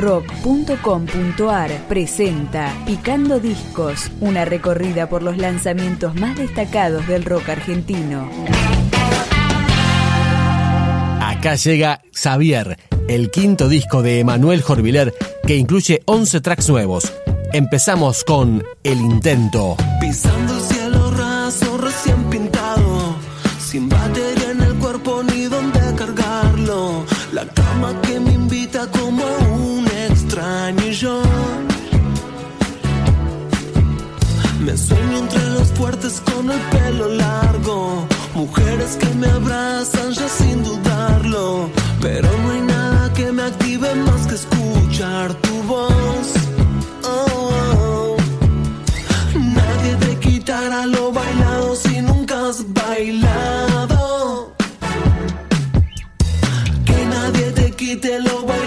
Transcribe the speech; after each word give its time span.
rock.com.ar 0.00 1.70
presenta 1.86 2.74
Picando 2.86 3.38
Discos, 3.38 4.10
una 4.20 4.44
recorrida 4.44 5.08
por 5.08 5.22
los 5.22 5.36
lanzamientos 5.36 6.14
más 6.14 6.36
destacados 6.36 7.06
del 7.06 7.24
rock 7.24 7.50
argentino. 7.50 8.28
Acá 11.20 11.54
llega 11.54 12.02
Xavier, 12.12 12.78
el 13.08 13.30
quinto 13.30 13.68
disco 13.68 14.02
de 14.02 14.20
Emanuel 14.20 14.62
Jorviler 14.62 15.14
que 15.46 15.56
incluye 15.56 16.02
11 16.06 16.40
tracks 16.40 16.68
nuevos. 16.68 17.12
Empezamos 17.52 18.24
con 18.24 18.62
El 18.82 19.00
Intento. 19.00 19.76
Pisando 20.00 20.54
el 20.56 20.60
cielo 20.62 21.10
raso 21.10 21.76
recién 21.78 22.24
pintado, 22.30 23.16
sin 23.58 23.88
batería 23.88 24.50
en 24.52 24.62
el 24.62 24.74
cuerpo 24.76 25.22
ni 25.22 25.44
donde 25.44 25.80
cargarlo. 25.96 27.04
La 27.32 27.46
cama 27.46 28.00
que 28.02 28.18
me 28.20 28.32
invita 28.32 28.86
como 28.90 29.24
un 29.24 29.86
extraño 29.86 29.89
yo. 30.78 31.22
Me 34.60 34.76
sueño 34.76 35.18
entre 35.18 35.50
los 35.50 35.68
fuertes 35.72 36.20
con 36.20 36.50
el 36.50 36.60
pelo 36.60 37.08
largo. 37.08 38.06
Mujeres 38.34 38.96
que 38.96 39.08
me 39.16 39.26
abrazan 39.26 40.12
ya 40.12 40.28
sin 40.28 40.62
dudarlo. 40.62 41.70
Pero 42.00 42.28
no 42.42 42.50
hay 42.50 42.60
nada 42.60 43.12
que 43.14 43.32
me 43.32 43.42
active 43.42 43.94
más 43.96 44.26
que 44.26 44.34
escuchar 44.36 45.34
tu 45.34 45.62
voz. 45.62 46.34
Oh. 47.02 48.16
Nadie 49.34 49.94
te 49.96 50.18
quitará 50.18 50.86
lo 50.86 51.12
bailado 51.12 51.74
si 51.74 52.00
nunca 52.00 52.48
has 52.48 52.64
bailado. 52.72 54.54
Que 56.84 57.06
nadie 57.06 57.50
te 57.52 57.72
quite 57.72 58.20
lo 58.20 58.42
bailado 58.42 58.59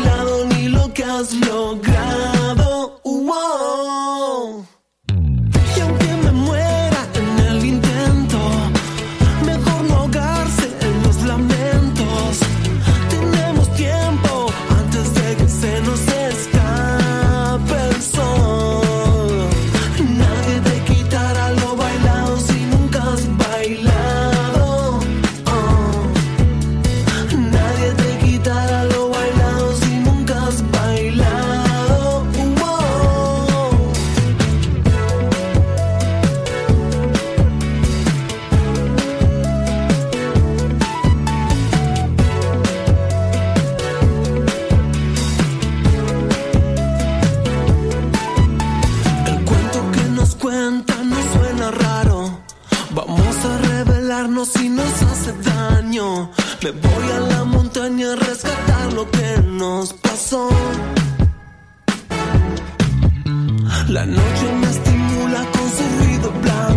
la 57.33 57.43
montaña 57.43 58.13
a 58.13 58.15
rescatar 58.15 58.93
lo 58.93 59.09
que 59.09 59.29
nos 59.61 59.93
pasó. 59.93 60.49
La 63.89 64.05
noche 64.05 64.45
me 64.59 64.67
estimula 64.75 65.41
con 65.53 65.67
su 65.77 65.83
ruido 65.99 66.31
blanco. 66.41 66.72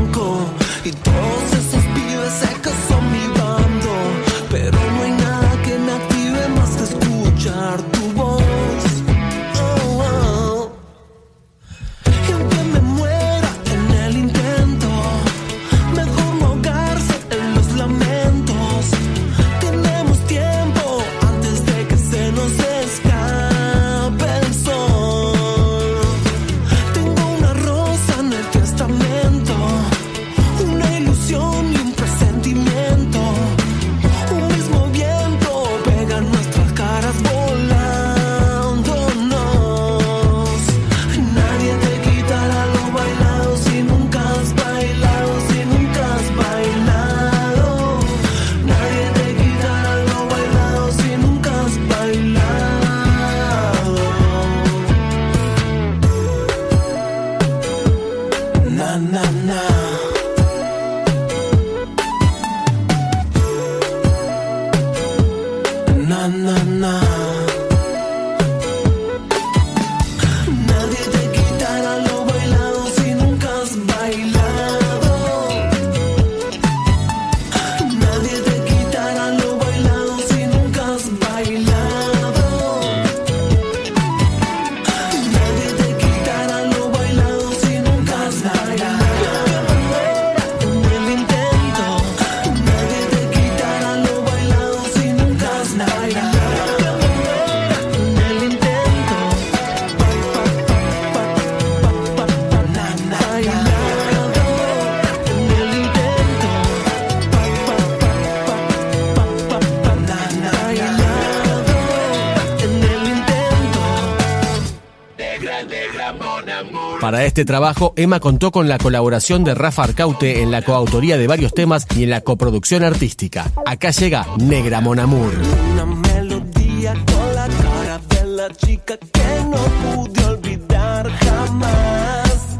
Para 117.07 117.25
este 117.25 117.45
trabajo, 117.45 117.93
Emma 117.95 118.19
contó 118.19 118.51
con 118.51 118.69
la 118.69 118.79
colaboración 118.79 119.45
de 119.45 119.55
Rafa 119.55 119.85
Arcaute 119.85 120.43
en 120.43 120.51
la 120.51 120.63
coautoría 120.63 121.17
de 121.17 121.29
varios 121.29 121.55
temas 121.55 121.87
y 121.95 122.03
en 122.03 122.11
la 122.11 122.23
coproducción 122.23 122.83
artística. 122.83 123.49
Acá 123.65 123.93
llega 123.93 124.27
Negra 124.39 124.81
Monamur. 124.81 125.33
Una 125.73 125.87
melodía 125.87 126.95
con 126.95 127.35
la 127.37 127.47
cara 127.47 128.01
de 128.09 128.27
la 128.27 128.53
chica 128.57 128.97
que 128.99 129.45
no 129.49 130.03
pude 130.03 130.25
olvidar 130.25 131.09
jamás. 131.09 132.59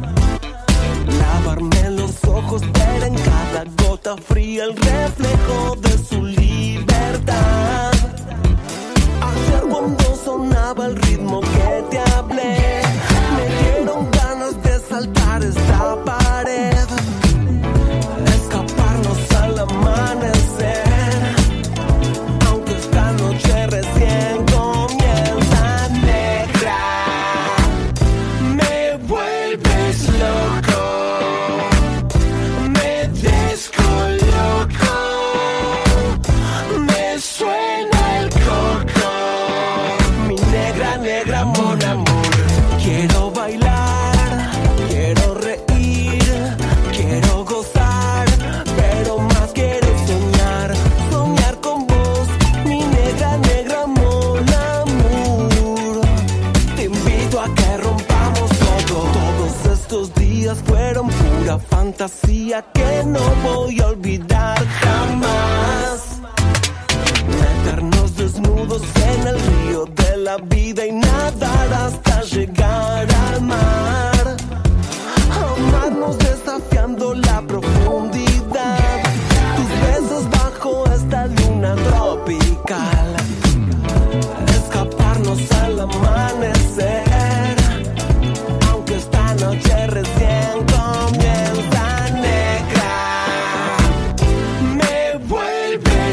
Lavarme 1.19 1.91
los 1.91 2.25
ojos, 2.25 2.61
ver 2.61 3.03
en 3.03 3.15
cada 3.17 3.65
gota 3.83 4.17
fría 4.17 4.63
el 4.63 4.77
reflejo 4.77 5.77
de 5.81 5.86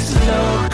slow 0.04 0.73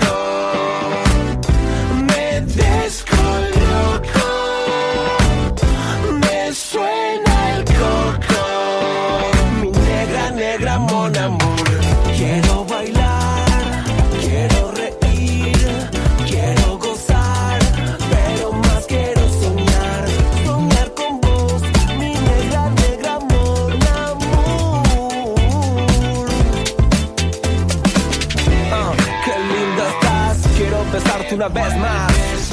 una 31.39 31.47
vez 31.47 31.77
más. 31.77 32.11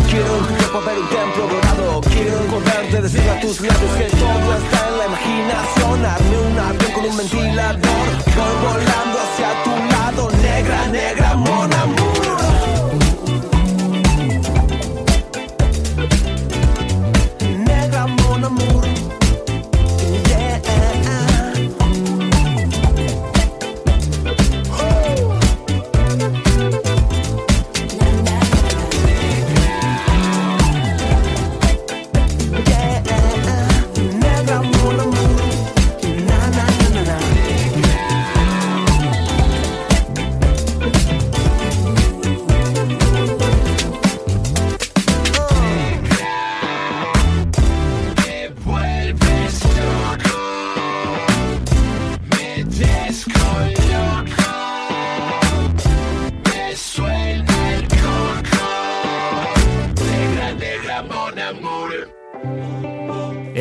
Quiero 0.09 0.38
reparar 0.61 0.97
un 0.97 1.09
templo 1.09 1.49
dorado. 1.49 2.00
Quiero 2.03 2.41
encontrarte, 2.41 3.03
decir 3.03 3.29
a 3.29 3.41
tus 3.41 3.61
labios 3.61 3.93
que 3.99 4.05
todo 4.05 4.55
está 4.59 4.88
en 4.88 4.99
la 4.99 5.06
imaginación. 5.06 6.06
Arme 6.06 6.38
un 6.38 6.59
avión 6.59 6.93
con 6.93 7.05
un 7.06 7.17
ventilador. 7.17 8.09
Voy 8.37 8.55
volando 8.62 9.19
hacia 9.25 9.65
tu 9.65 9.93
lado. 9.93 10.31
Negra, 10.41 10.87
negra, 10.87 11.35
mona, 11.35 11.87
mona. 11.87 12.06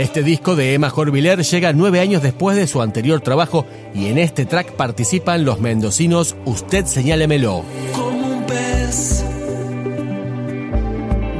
Este 0.05 0.21
disco 0.21 0.55
de 0.55 0.75
Emma 0.75 0.91
Jorviler 0.91 1.41
llega 1.41 1.73
nueve 1.73 1.99
años 1.99 2.21
después 2.21 2.55
de 2.55 2.67
su 2.67 2.79
anterior 2.79 3.21
trabajo 3.21 3.65
y 3.95 4.05
en 4.05 4.19
este 4.19 4.45
track 4.45 4.73
participan 4.73 5.43
los 5.43 5.59
mendocinos 5.59 6.35
Usted 6.45 6.85
Señálemelo. 6.85 7.65
Como 7.95 8.27
un 8.27 8.43
pez 8.43 9.25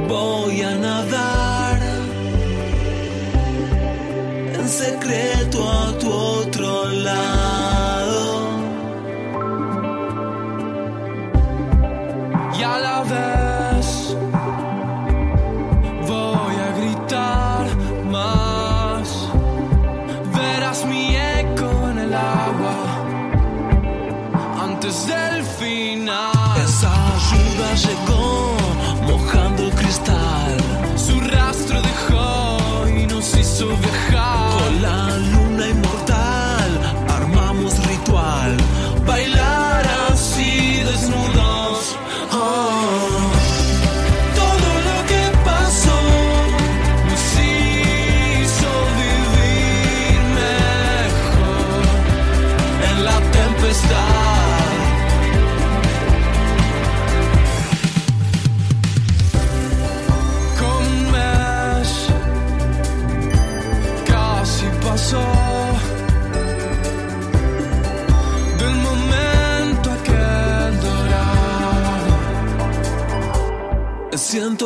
voy 0.08 0.62
a 0.62 0.74
nadar 0.74 1.78
en 4.58 4.68
secreto 4.68 5.70
a 5.70 5.98
tu 6.00 6.10
otro 6.10 6.88
lado 6.90 8.48
y 12.58 12.62
a 12.64 12.78
la 12.80 13.02
vez 13.04 13.45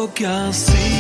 so 0.01 0.09
que 0.09 0.53
see. 0.53 1.00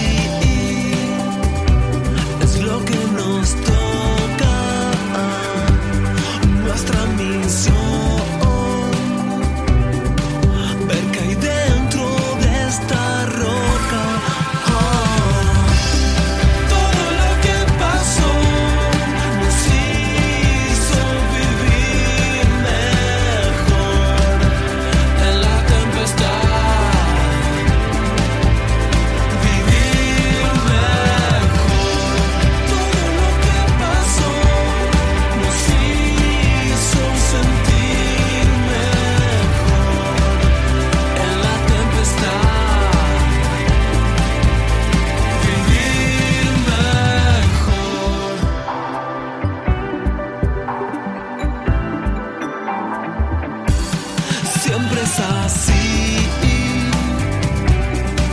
siempre 54.70 55.02
es 55.02 55.18
así. 55.18 56.18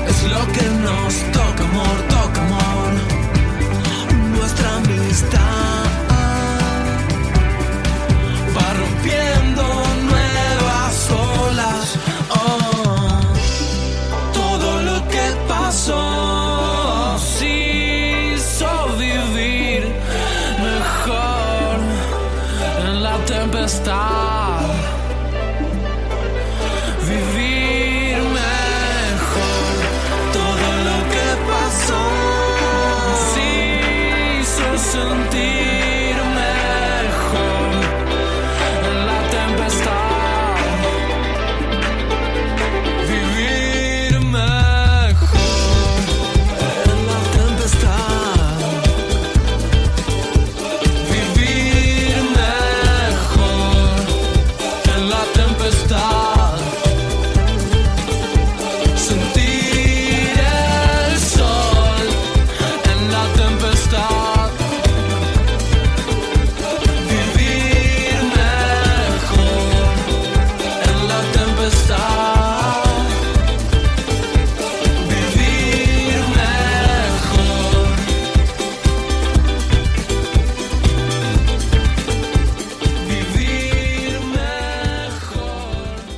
Es 0.08 0.24
lo 0.34 0.41
que 0.53 0.65
nos 0.86 1.13
toca, 1.38 1.63
amor, 1.63 1.98
toca, 2.10 2.41
amor. 2.48 2.94
Nuestra 4.36 4.75
amistad. 4.75 5.87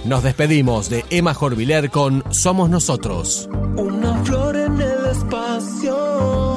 Nos 0.10 0.24
despedimos 0.24 0.90
de 0.90 1.06
Emma 1.12 1.36
Jorviler 1.36 1.92
con 1.92 2.24
Somos 2.34 2.68
Nosotros. 2.68 3.48
Una 3.78 4.18
flor 4.24 4.56
en 4.56 4.82
el 4.82 5.06
espacio, 5.06 6.56